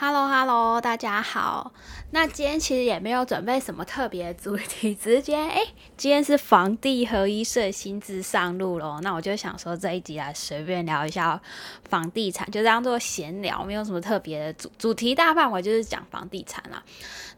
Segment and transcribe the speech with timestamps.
[0.00, 1.72] Hello Hello，大家好。
[2.12, 5.60] 那今天其实也没有准备什么特别主题，直接哎，
[5.96, 9.00] 今天是房地合一税新制上路喽。
[9.02, 11.40] 那我就想说这一集来随便聊一下
[11.88, 16.80] 房地产，就当做闲聊，没有什么特别的主主题大范围，就是讲房地产啦。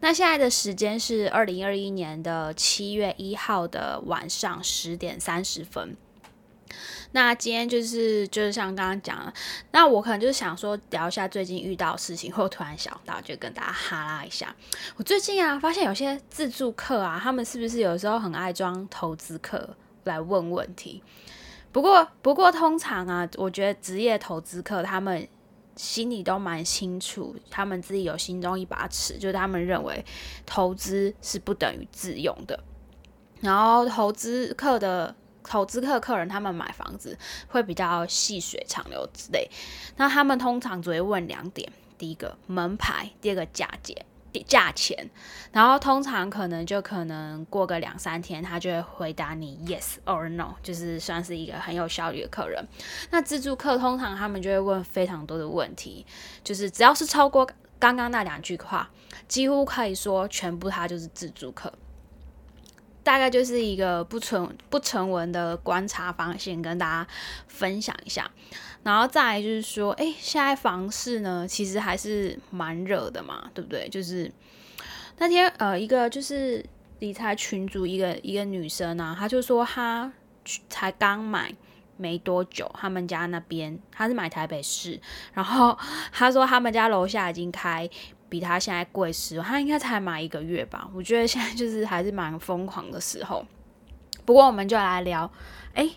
[0.00, 5.96] 那现在的时间是二零二一年的七月一号的晚上十点三十分。
[7.12, 9.34] 那今天就是就是像刚刚讲了，
[9.72, 14.54] 那我可能就是想说聊一下最近遇到事情，或突然想到就跟大家哈拉一下。
[14.96, 21.02] 我最近啊发现有些自助客啊，他们是不是有时候很爱装投资客来问问题？
[21.72, 25.26] 不过不过通常啊，我觉得职业投资客他们
[25.74, 30.04] 心里都蛮清楚，他们自己有心中一把尺，就是他们认为
[30.46, 32.62] 投资是不等于自用的，
[33.40, 35.16] 然后投资客的。
[35.42, 39.50] 投资客客人他们买房子会比较细水长流之类，
[39.96, 43.96] 那他们通常只会问两点：第一个门牌，第二个价钱，
[44.46, 45.10] 价钱。
[45.52, 52.64] 然后通常可能就可能过个两三天，他就会回答你 yes or no，就是算是一个很有效率的客人。
[53.10, 56.06] 那自助客通常他们就会问非常多的问题，
[56.44, 58.88] 就是只要是超过刚刚那两句话，
[59.26, 61.72] 几乎可以说全部他就是自助客。
[63.02, 67.10] 大概就是一个不成不成文的观察方向，跟大家
[67.46, 68.30] 分享一下。
[68.82, 73.88] 然后再来就是说，哎，现在房市呢，其实还是蛮热的嘛，对不对？
[73.88, 74.30] 就是
[75.18, 76.64] 那天呃，一个就是
[76.98, 80.10] 理财群主一个一个女生啊，她就说她
[80.68, 81.54] 才刚买
[81.98, 84.98] 没多久，他们家那边她是买台北市，
[85.34, 85.78] 然后
[86.12, 87.88] 她说他们家楼下已经开。
[88.30, 90.88] 比他现在贵十万，他应该才买一个月吧？
[90.94, 93.44] 我觉得现在就是还是蛮疯狂的时候。
[94.24, 95.30] 不过我们就来聊，
[95.74, 95.90] 哎。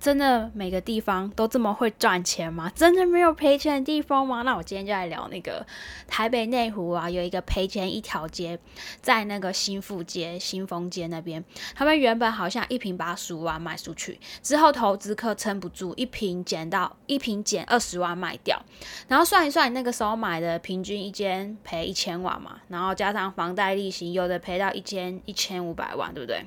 [0.00, 2.72] 真的每个地方都这么会赚钱吗？
[2.74, 4.40] 真的没有赔钱的地方吗？
[4.42, 5.64] 那我今天就来聊那个
[6.08, 8.58] 台北内湖啊，有一个赔钱一条街，
[9.02, 18.58] 在那个新富街、新丰街那边，他们原本好像一瓶八十五万卖出去，之后投资客撑不住，一瓶减到一瓶减二十万卖掉，
[19.06, 26.46] 然后算一算，那个时候买的平均一间赔一千万嘛，然后加上房贷利息，有的赔到一间一千五百万，对不对？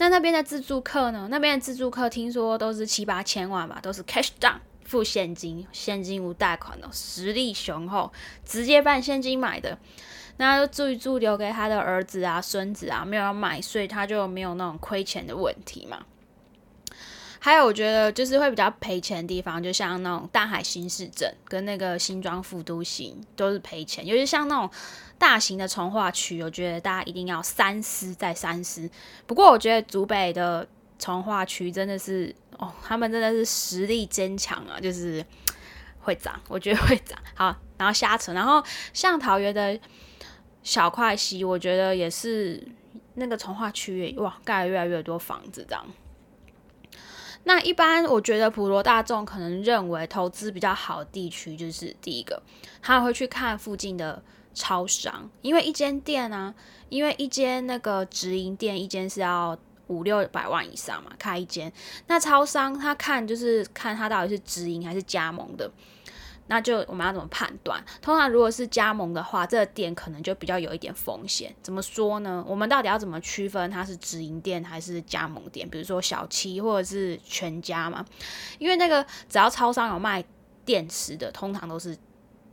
[0.00, 1.28] 那那边的自助客呢？
[1.30, 8.10] 那边的自助客听说都是七八千万吧，都是 cash down 付现金，现金无贷款哦，实力雄厚，
[8.42, 9.76] 直接办现金买的。
[10.38, 15.98] 那就住一住，留给他的儿子啊、孙子啊，没有要买，所以他就没有那种亏钱的问题嘛。
[17.40, 24.70] 还有，我觉得就是会比较赔钱的地方，就像那种大海新市镇跟那个新庄副都行，都是赔钱，尤其像那种。
[25.20, 28.88] 大型的从化区，我觉得大家一定要三思再三思。
[29.26, 30.66] 不过，我觉得竹北的
[30.98, 35.22] 从化区真的是哦，他们真的是实力坚强啊，就是
[36.00, 37.18] 会涨，我觉得会涨。
[37.34, 38.64] 好，然后下沉，然后
[38.94, 39.78] 像桃园的
[40.62, 42.66] 小块溪，我觉得也是
[43.16, 45.86] 那个从化区哇，盖了越来越多房子这样。
[47.44, 52.42] 那一般我觉得普罗大众可能认为投资比较好的地区，就是第一个，
[52.82, 54.22] 他会去看附近的。
[54.52, 56.52] 超商，因为一间店啊，
[56.88, 59.56] 因为一间那个直营店，一间是要
[59.86, 61.72] 五六百万以上嘛，开一间。
[62.08, 65.70] 那超商他看就是看他到底是直营还是加盟的，
[66.46, 67.82] 那就我们要怎么判断？
[68.02, 71.54] 通常如果是加盟的话，这个店可能就比较有一点风险。
[71.62, 72.44] 怎么说呢？
[72.46, 75.68] 我们到底要怎么区分它是直营店还是加盟店？
[75.68, 78.04] 比如说小七或者是全家嘛，
[78.58, 80.24] 因为那个只要超商有卖
[80.64, 81.96] 电池的，通常都是。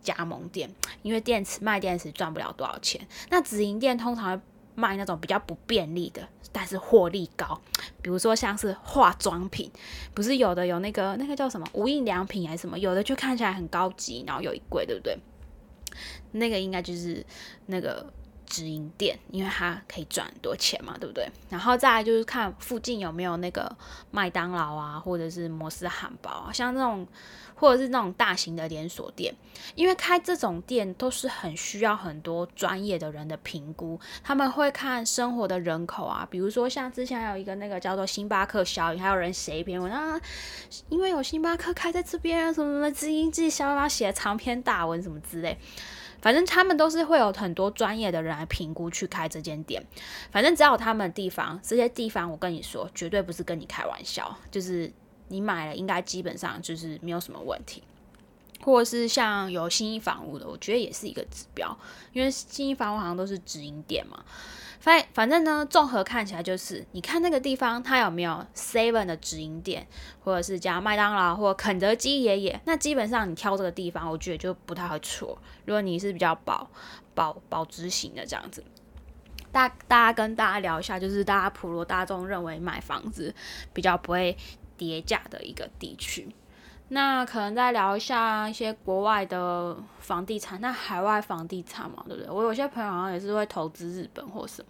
[0.00, 0.70] 加盟店，
[1.02, 2.98] 因为电池卖电池赚不了多少钱。
[3.28, 4.40] 那直营店通常
[4.78, 6.22] 卖那种比较不便利的，
[6.52, 7.60] 但是获利高。
[8.00, 9.68] 比如说像是化妆品，
[10.14, 15.18] 不是有的有那个那个叫什么无印良品还是什么，有的就看起来很高级，然后有一柜，对不对？
[16.30, 17.26] 那个应该就是
[17.66, 18.06] 那个
[18.48, 21.28] 直营店，因为它可以赚很多钱嘛，对不对？
[21.48, 23.76] 然后再来就是看附近有没有那个
[24.10, 27.06] 麦当劳啊，或者是摩斯汉堡啊，像那种。
[27.60, 29.34] 或者是那种大型的连锁店，
[29.74, 40.20] 因为开这种店都是很需要很多专业的人的评估，他们会看生活的人口啊，比如说像之前有一个那个叫做星巴克小影，还有人写一篇文啊，
[40.88, 45.58] 因为有星巴克开在这边，什么什么知音记小影写长篇大文什么之类，
[46.20, 49.84] 反正他们都是会有很多专业的人来评估去开这间店，
[50.30, 54.92] 反正只要他们的地方，这些地方我跟你说，绝对不是跟你开玩笑，就是。
[55.30, 57.82] 你买了，应该基本上就是没有什么问题。
[58.62, 61.76] 或者是像有新一房屋的，我觉得也是一个指标，
[62.12, 64.24] 因为新一房屋好像都是直营店嘛。
[64.80, 69.86] 反反正呢，综合看起来就是，你看那个地方它有没有 Seven 的直营店，
[70.20, 75.36] 或者是加麦当劳或肯德基爷爷，那基本上你挑这个地方，我觉得就不太会错。
[75.66, 76.70] 如果你是比较保
[77.12, 78.62] 保保值型的这样子，
[79.50, 83.34] 大大家跟大家聊一下，就是大家普罗大众认为买房子
[83.72, 84.36] 比较不会
[84.76, 86.28] 跌价的一个地区。
[86.90, 92.30] 那可能再聊一下一些国外的房地产，那海外房地产嘛，对不对？
[92.30, 94.68] 我有些朋友好像也是会投资日本或什么。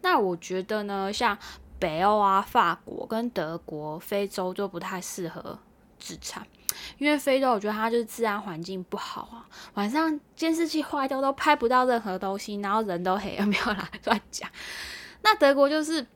[0.00, 1.36] 那我觉得呢，像
[1.78, 5.58] 北欧啊、法国跟德国、非洲就不太适合
[5.98, 6.46] 自产，
[6.96, 14.48] 因为非洲我觉得它就是自然环境不好啊，晚上监视器坏掉都拍不到任何东西，然后人都黑，没有啦， 乱讲。
[15.22, 16.06] 那德国就是。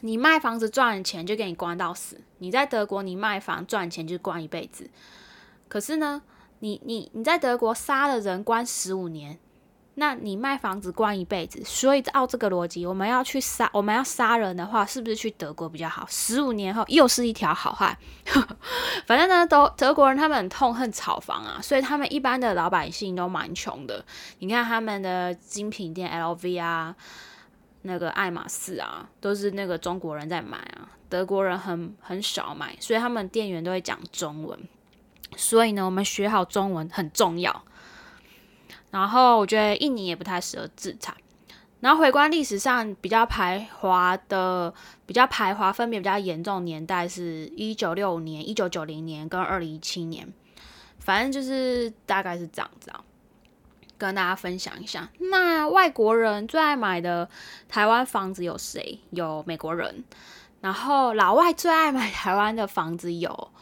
[0.00, 2.20] 你卖房子赚钱就给你关到死。
[2.38, 4.88] 你在德国，你卖房赚钱就关一辈子。
[5.68, 6.22] 可是呢，
[6.60, 9.38] 你你你在德国杀了人关十五年，
[9.94, 11.62] 那你卖房子关一辈子。
[11.64, 16.06] 所以照这个逻辑，我们要去杀，我们要杀人的话，是不是去德国比较好？
[16.08, 17.96] 十五年后又是一条好汉。
[19.06, 24.04] 反正呢，都德国人他们很痛恨炒房啊，所以他们一般的老百姓都蛮穷的。
[24.38, 26.96] 你看他们的精品店 LV 啊。
[27.82, 34.58] 那个爱马仕啊，都是那个中国人在买啊，德国人很很少买，所以他们店员都会讲中文。
[35.36, 37.64] 所以呢，我们学好中文很重要。
[38.90, 41.14] 然后我觉得印尼也不太适合自产。
[41.78, 44.74] 然后回观历史上比较排华的、
[45.06, 50.30] 比较排华分别比较严重年代是一九六五年、一九九零年跟二零一七年，
[50.98, 53.02] 反正就是大概是这样子啊。
[54.00, 57.28] 跟大家分享一下，那外国人最爱买的
[57.68, 58.98] 台湾房子有谁？
[59.10, 60.02] 有美国人，
[60.62, 63.52] 然后老外最爱买台湾的房子有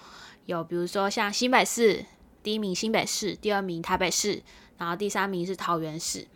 [0.46, 2.06] 有，比如说像新北市，
[2.44, 4.40] 第一名新北市，第二名台北市，
[4.78, 6.28] 然后第三名是桃园市。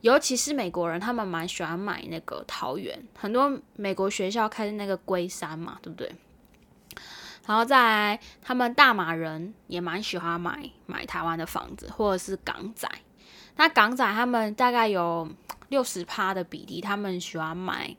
[0.00, 6.10] 尤其是美国人，他们蛮喜欢买那个桃园，很多美国学校开的那个龟山嘛，对不对？
[7.46, 12.88] 然后在他们大马人也蛮喜欢买买台湾的房子，或者是港仔。
[13.56, 15.28] 那港仔他们大概有
[15.68, 17.94] 六十趴的比例，他们喜欢买，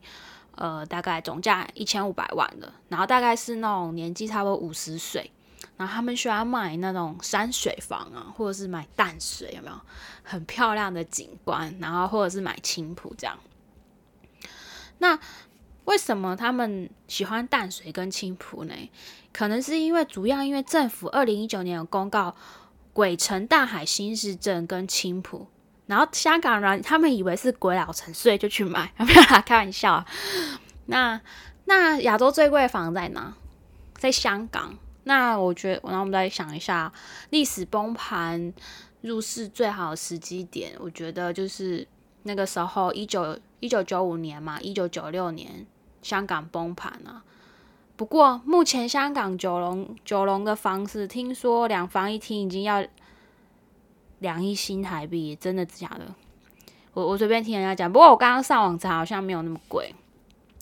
[0.56, 5.30] 呃，大概总价一千五百万的，然后大概是那种年纪差不多五十岁，
[5.76, 9.80] 然后他们喜欢买那种山水房啊，或者是买淡水，有没有
[10.22, 11.74] 很漂亮的景观？
[11.80, 13.38] 然后或者是买青浦这样。
[14.98, 15.18] 那
[15.84, 18.74] 为什么他们喜欢淡水跟青浦呢？
[19.32, 22.34] 可能是因为主要因为政府二零一九年有公告。
[22.94, 25.48] 鬼城、大海新市镇跟青浦，
[25.86, 30.02] 然后香港人他们以为是鬼佬城，所以就去买， 没有啦，开玩笑。
[30.86, 31.20] 那
[31.66, 33.34] 那亚洲最贵的房在哪？
[33.98, 34.78] 在香港。
[35.06, 36.90] 那我觉得，然后我们再想一下，
[37.30, 38.52] 历史崩盘
[39.02, 41.86] 入市最好的时机点，我觉得就是
[42.22, 45.66] 那个时候，一九一九九五年嘛，一九九六年
[46.00, 47.22] 香港崩盘了。
[47.96, 52.84] 不过，目前香港九龙九龙的房子，听说两房一厅已经要
[54.18, 56.12] 两亿新台币，真的假的？
[56.92, 57.92] 我我随便听人家讲。
[57.92, 59.94] 不过我刚刚上网查，好像没有那么贵，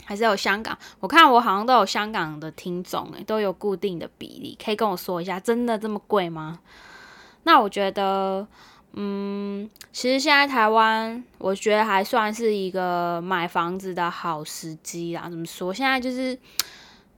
[0.04, 0.76] 还是有香港。
[1.00, 6.60] 我看我好像都有香港的听众，诶，都有固定的比例，可以跟我说一下，真的这么贵吗？
[7.44, 8.46] 那我觉得，
[8.92, 15.30] 嗯，其实现在台湾，我觉得还算是一个买房子的好时机啊。
[15.30, 15.72] 怎么说？
[15.72, 16.38] 现在就是。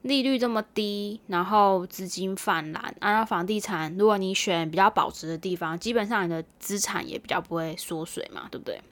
[0.04, 8.82] 利率这么低，然后资金泛滥，按照房地产，如果你选比较保值的地方，基本上你的资产也比较不会缩水嘛，对不对？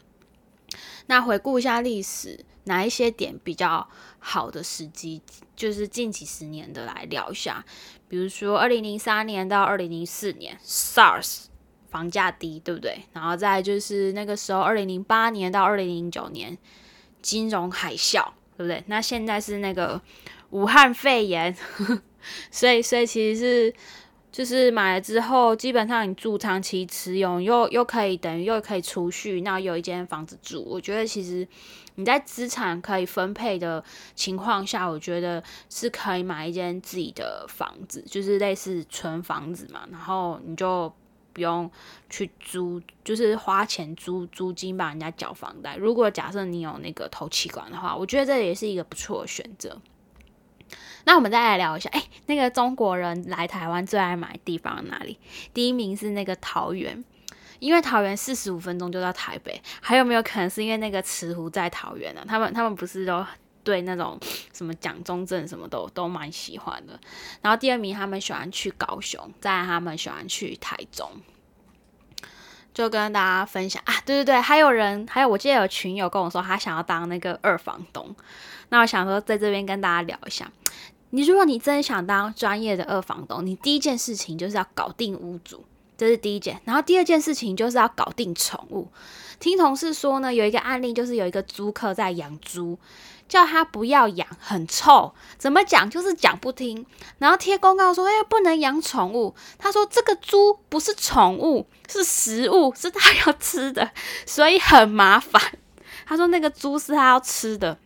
[1.09, 3.87] 那回顾一下历史，哪一些点比较
[4.21, 5.21] 好的时机，
[5.55, 7.63] 就是近几十年的来聊一下。
[8.09, 11.45] 比如说二零零三年到二零零四年，SARS
[11.91, 13.03] 房价低，对不对？
[13.13, 16.57] 然后再就是那个时候二零零八年到二零零九年
[17.21, 18.25] 金融海啸，
[18.57, 18.83] 对不对？
[18.87, 20.01] 那现在是那个。
[20.53, 21.55] 武汉肺炎，
[22.51, 23.75] 所以所以其实是
[24.31, 30.65] 就是买了之后，基本上你住长期持有，又又可以等于又可以储蓄，那有一间房子住。
[30.65, 31.47] 我觉得其实
[31.97, 39.87] 你在资产可以分配的情况下，我觉得是可以买一间自己的房子，就是类似存房子嘛。
[39.91, 40.91] 然后你就
[41.35, 41.71] 不用
[42.09, 45.77] 去租，就是花钱租租金帮人家缴房贷。
[45.77, 49.79] 如果假设你有那个投期款的话，我觉得这也是一个不错的选择。
[51.05, 55.19] 那我们再来聊一下，哎，那个中国人来台湾最爱买地方哪里？
[55.53, 57.05] 第一名是那个桃园，
[57.59, 59.61] 因为桃园四十五分钟就到台北。
[59.81, 62.25] 还有没有可能是因为那个慈湖在桃园呢？
[62.29, 63.27] 他们他们不是都
[63.65, 64.19] 对那种
[64.53, 66.99] 什么蒋中正什么都都蛮喜欢的。
[67.41, 71.11] 然后第二名他们喜欢去高雄，再他们喜欢去台中。
[72.75, 78.17] 就跟大家分享啊，对对对，还有人，还有我记得有群友跟我说，他想要当那个二房东。
[78.71, 80.51] 那我想说，在这边跟大家聊一下，
[81.15, 85.65] 你如果你真的想当专业的二房东，你第一件事情就是要搞定屋主，
[85.97, 86.61] 这是第一件。
[86.65, 88.89] 然后第二件事情就是要搞定宠物。
[89.39, 92.79] 听同事说呢，有一个案例就是有一个租客在养猪。
[93.29, 95.15] 叫他不要养，很臭。
[95.39, 96.85] 怎么讲就是讲不听，
[97.17, 103.91] 然后贴公告说：“哎，不能养宠物。”他说：“这个猪不是宠物，是食物，是他要吃的，
[104.27, 105.41] 所以很麻烦。
[106.05, 107.79] ”他说：“那个猪是他要吃的。”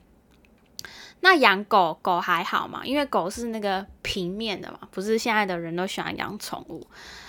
[1.20, 2.84] 那养狗狗还好嘛？
[2.84, 6.86] 因为狗是那个平面的嘛，不是现在的人都喜欢养宠物。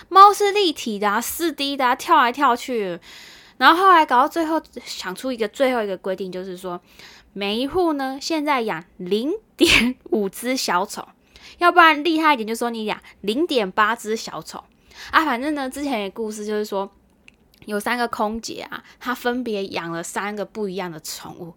[0.08, 3.00] 猫是立体的啊、四 D 的，跳来跳去。
[3.56, 6.80] 然后后来搞到最后，想出一个最后一个规定，就是说。
[7.34, 11.06] 每一户呢，现在养零点五只小丑，
[11.58, 14.64] 要不然厉害一点，就说你养零点八只小丑
[15.12, 15.24] 啊。
[15.24, 16.90] 反正呢，之前的故事就是说，
[17.66, 21.54] 有三个空姐啊，她分别养了三个不一样的宠物，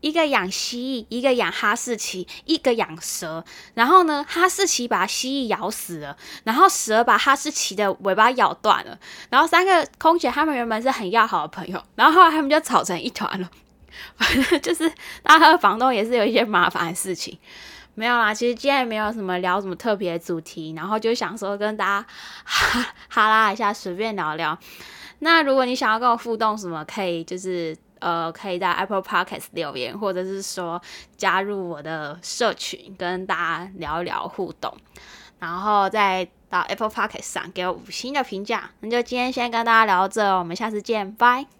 [0.00, 3.44] 一个养蜥蜴，一个养哈士奇，一个养蛇。
[3.74, 8.98] 然后呢，哈士奇把蜥蜴咬死了，然后蛇把哈士奇的尾巴咬断了。
[9.28, 13.50] 然后三个空姐他们原本是很要好的朋友，然后后来他们就吵成一团了。
[14.16, 14.90] 反正就是
[15.24, 17.36] 他和房东也是有一些麻烦的事情，
[17.94, 18.32] 没有啦。
[18.32, 22.06] 其实今天也没有什么聊什么特别的主题，然后就想说跟大家
[22.44, 24.56] 哈哈拉一下，随便聊聊。
[25.18, 30.80] 那如果你想要跟我互动什么，可以就是呃，可以在 Apple Podcast 留言，或者是说
[31.16, 34.76] 加入我的社群，跟大家聊一聊互动，
[35.38, 38.70] 然后再到 Apple Podcast 上给我五星的评价。
[38.80, 41.59] 那就今天先跟大家聊到这，我们下次见，拜。